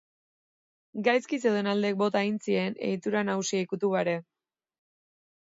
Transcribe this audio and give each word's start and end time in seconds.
Gaizki 1.07 1.39
zeuden 1.43 1.69
aldeak 1.73 1.99
bota 1.99 2.23
egin 2.27 2.41
ziren 2.47 2.79
egitura 2.89 3.23
nagusia 3.29 3.63
ikutu 3.69 3.93
gabe. 3.95 4.19